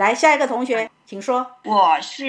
[0.00, 1.46] 来，下一个同学，请说。
[1.62, 2.24] 我是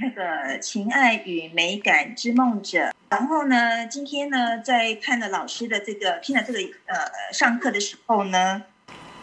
[0.00, 2.94] 那个情爱与美感之梦者。
[3.10, 6.96] 然后呢，今天呢，在看了老师的这个，听了这个呃
[7.30, 8.62] 上课的时候呢，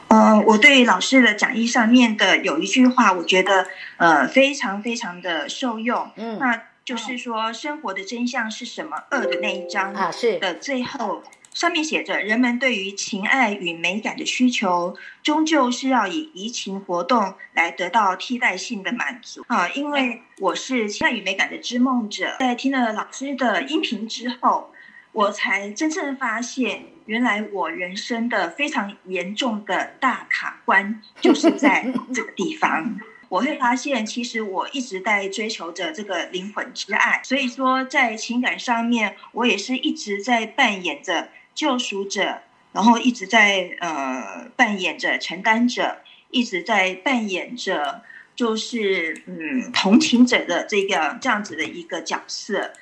[0.09, 3.65] 呃，我对老师的讲义上面的有一句话，我觉得
[3.97, 6.11] 呃非常非常的受用。
[6.17, 9.05] 嗯，那就是说，生活的真相是什么？
[9.09, 11.23] 二的那一章啊，是的，最后。
[11.53, 19.67] 上面写着，人们对于情爱与美感的需求，终究是要以移情活动来得到替代性的满足啊！
[19.69, 24.71] 因为我是情爱与美感的织梦者，在听了老师的音频之后，
[25.11, 32.97] 我才真正发现，原来我人生的非常严重的大卡关就是在这个地方。
[33.27, 41.27] 我会发现，其实我一直在追求着这个灵魂之爱，所以说在情感上面，我也是一直在扮演着。
[41.53, 42.41] 救赎者，
[42.73, 48.03] 然后一直在呃扮演着承担者，一直在扮演着
[48.35, 52.73] 就是嗯同情者的这个这样子的一个角色，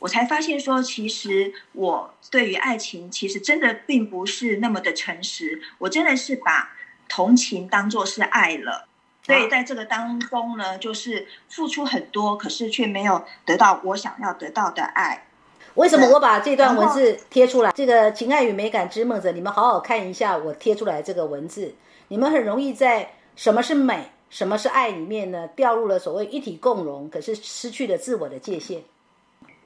[0.00, 6.72] 我才发现说，其实我对于爱情其实真的并不是那么的诚实，我真的是把
[7.08, 8.88] 同情当做是爱了，
[9.22, 15.26] 所以在这个当中呢，就是付出很多，可是却没有得到我想要得到的爱。
[15.74, 17.72] 为什么我把这段文字贴出来？
[17.74, 21.74] 这个情爱与美感之梦者，你们好好看一下我贴出来这个文字。
[22.08, 28.82] 你们很容易在什么是美、什么是爱里面呢，掉入了所谓一体共融，可是失去了自我的界限。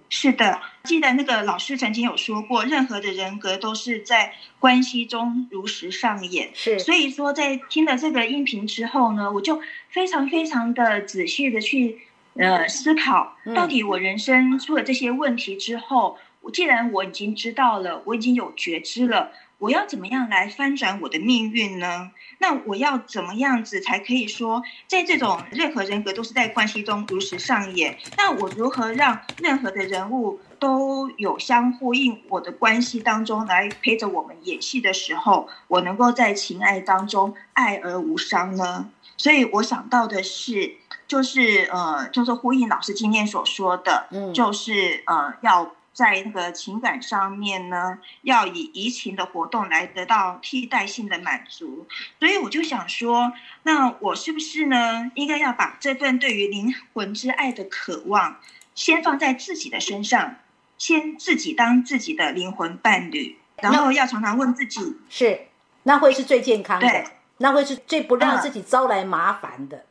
[0.09, 6.51] 是的，记得那个老师曾经有说过，任何的人格都是在关系中如实上演。
[6.55, 12.03] 是，所以说在听了这个音频之后呢，我就非常非常的仔细的去。
[12.39, 22.11] 呃，思考到底我人生出了这些问题之后，我既然我已经知道了，我已经有觉知了，我要怎么样来翻转我的命运呢？
[22.39, 27.97] 那我要怎么样子才可以说，在这种任何人格都是在关系中如实上演？
[28.19, 38.91] 那我如何让任何的人物都有相呼应我的关系当中来陪着我们演戏的时候，我能够在情爱当中爱而无伤呢？
[39.17, 40.77] 所以我想到的是。
[41.09, 51.87] 就是呃，就是呼应老师今天所说的，嗯，就是呃，要在那个情感上面呢，要以移情的活动来得到替代性的满足。
[52.19, 53.33] 所以我就想说，
[53.63, 58.41] 那我是不是呢，应该要把这份对于灵魂之爱的渴望，
[58.75, 60.35] 先放在自己的身上，
[60.77, 65.43] 先自己当自己的灵魂伴侣，然后要常常问自己，是
[65.85, 67.05] 那会是最健康的，
[67.39, 69.85] 那会是最不让自己招来麻烦的。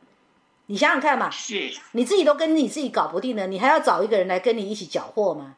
[0.66, 5.54] 你想想看嘛，是你自己都跟你自己搞不定了，你还要找一个人来跟你一起搅和吗？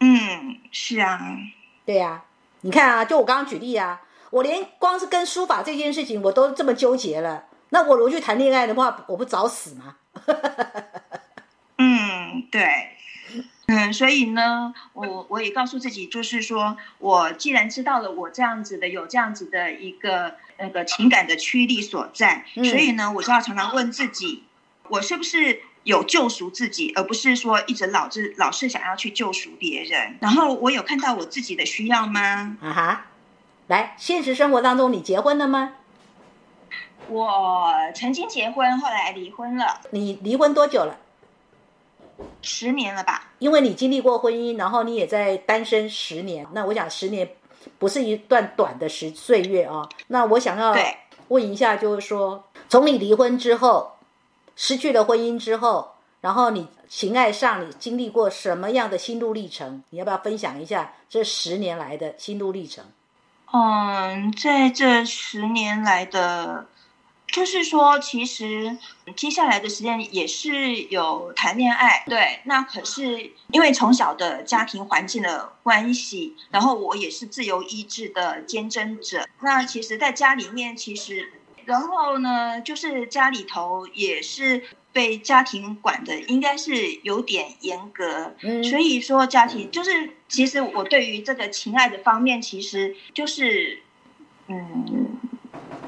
[0.00, 1.36] 嗯，是啊，
[1.84, 2.24] 对呀。
[2.62, 9.96] 你看啊，就我刚刚举例啊，我连光是跟书法这件事情我都这么纠结了，那我如果去谈恋爱的话，我不找死吗？
[12.22, 12.90] 嗯，对，
[13.66, 20.36] 嗯，所以呢，我我也告诉自己，就是说我既然知道了我这样子的有这样子的一个。
[20.58, 24.44] 那个情感的驱力所在，所以呢，我就要常常问自己，
[24.90, 30.18] 我是不是有救赎自己，而不是说一直老是老是想要去救赎别人。
[30.20, 32.56] 然后我有看到我自己的需要吗？
[32.60, 33.06] 啊哈，
[33.66, 35.72] 来，现实生活当中你结婚了吗？
[37.08, 39.80] 我曾经结婚，后来离婚了。
[39.90, 40.96] 你离婚多久了？
[42.42, 43.30] 十年了吧？
[43.38, 47.28] 因为你经历过婚姻，然后你也在单身十年，那我想十年。
[47.78, 50.74] 不是一段短的时岁月啊，那我想要
[51.28, 53.92] 问一下，就是说，从你离婚之后，
[54.56, 59.84] 失去了婚姻之后，然后你情爱上你经历过什么样的心路历程？
[59.90, 62.84] 你要不要分享一下这十年来的心路历程？
[63.52, 66.66] 嗯，在这十年来的。
[67.32, 68.76] 就是说，其实
[69.16, 72.40] 接下来的时间也是有谈恋爱，对。
[72.44, 79.26] 那可是因为从小的家庭环境的关系，然后我也是自由意志的坚贞者。
[79.40, 81.32] 那其实，在家里面，其实，
[81.64, 88.34] 然后呢，就是家里头也是被家庭管的，应该是有点严格。
[88.42, 88.62] 嗯。
[88.62, 93.82] 所以说，家庭就是，其实我对于这个情爱的方面，其实就是，
[94.48, 95.18] 嗯，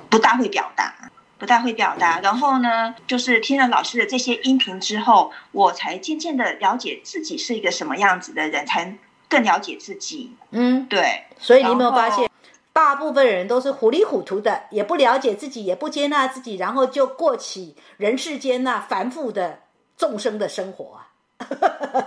[0.08, 1.03] 不大会表达。
[1.38, 8.96] 不太会表达，然后呢，就是听了老师的这些音频之后，我才渐渐的了解自己是一个什么样子的人，才
[9.28, 10.36] 更了解自己。
[10.50, 11.24] 嗯，对。
[11.38, 12.30] 所以你有没有发现，
[12.72, 19.60] 大部分人都是糊里糊涂的，也不了解自己，也不接纳自己，然后就过起人世间那繁复的
[19.96, 21.08] 众生的生活啊？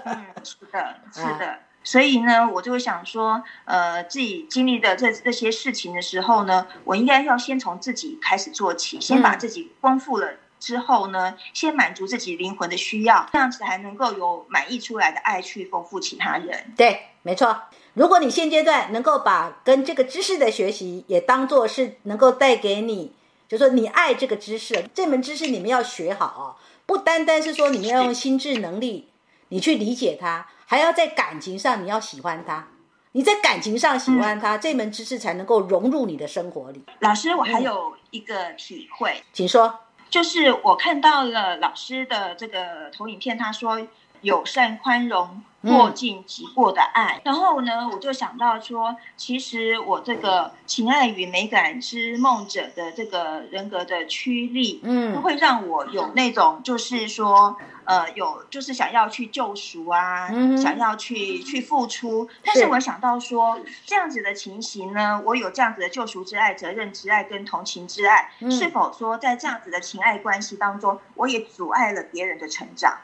[0.06, 1.60] 嗯，是的，是的。
[1.88, 16.74] 所以呢，我就会想说，呃，自己经历的这这些事情的时候呢，我应该要先从自己开始做起，先把自己丰富了之后呢，先满足自己灵魂的需要，这样子才能够有满溢出来的爱去丰富其他人。
[16.76, 17.58] 对，没错。
[17.94, 23.14] 如果你现阶段能够把跟这个知识的学习也当做是能够带给你，
[23.48, 29.08] 就说你爱这个知识，这门知识你们要学好，哦不单单是说你们要用心智能力，
[29.48, 30.48] 你去理解它。
[30.70, 32.68] 还要在感情上，你要喜欢他，
[33.14, 36.84] 你在感情上喜欢他，这门知识才能够融入你的生活里。
[37.00, 39.80] 老师，我还有一个体会，请说。
[40.10, 43.80] 就是我看到了老师的这个投影片，他说
[44.22, 45.44] 友善、宽容。
[45.64, 62.30] 过尽即过的爱，然后呢，我就想到说，其实我这个情爱与美感之梦者的这个人格的驱力，嗯，会让我有那种就是说，呃，有就是想要去救赎啊，想要去去付出。
[62.46, 73.00] 但是我想到说，这样子的情形呢，我有这样子的救赎之爱、责任之爱跟同情之爱，是否说在这样子的情爱关系当中，我也阻碍了别人的成长？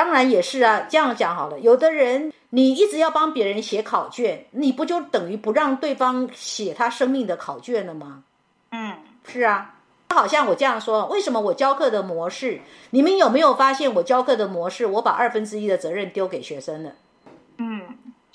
[0.00, 1.60] 当然也是啊，这样讲好了。
[1.60, 8.24] 有的人你一直要帮别人写考卷，你不就等于不让对方写他生命的考卷了吗？
[8.70, 9.74] 嗯，是啊。
[10.08, 16.92] 好像我这样说，为什么我教课的模式，你们有没有发现我教课的模式，我把二分之一的责任丢给学生了？
[17.58, 17.82] 嗯，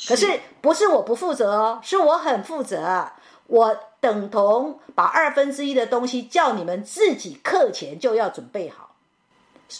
[0.07, 3.07] 可是不是我不负责哦，是我很负责。
[3.47, 8.91] 我等同把二分之一的东西叫你们自己课前就要准备好。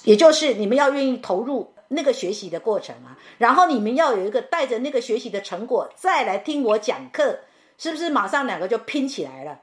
[0.04, 7.40] 也就是你们要愿意投入那个学习的过程啊，然后你们要有一个带着那个学习的成果再来听我讲课，
[7.78, 9.60] 是不是马上两个就拼起来了，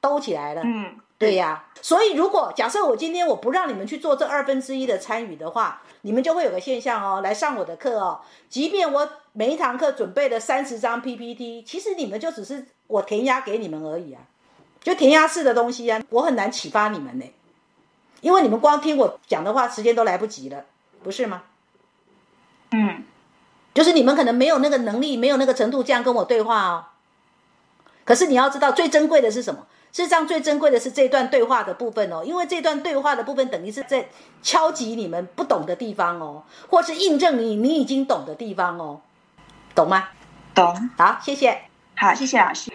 [0.00, 0.62] 兜起来了？
[0.64, 1.66] 嗯，对呀。
[1.82, 14.22] 所以如果假设我今天我不让你们去做这二分之一的参与的话，你们就会有个现象哦，来上我的课哦，即便我每一堂课准备了三十张 PPT，其实你们就只是我填鸭给你们而已啊，
[14.80, 17.24] 就填鸭式的东西啊，我很难启发你们呢。
[18.22, 20.64] 因为你们光听我讲的话，时间都来不及了，
[21.02, 21.42] 不是吗？
[22.70, 23.04] 嗯，
[23.74, 26.84] 就是你们可能没有那个能力，没有那个程度这样跟我对话哦。
[28.04, 29.66] 可是你要知道，最珍贵的是什么？
[29.92, 34.08] 事实上，最珍贵的是这段对话的部分哦，因为这段对话的部分等于是在
[34.42, 39.00] 敲击你们不懂的地方哦，或是印证你你已经懂的地方哦，
[39.74, 40.08] 懂吗？
[40.54, 40.90] 懂。
[40.98, 41.62] 好，谢谢。
[41.94, 42.70] 好，谢谢老师。